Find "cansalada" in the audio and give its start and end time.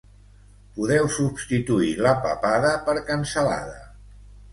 3.11-3.77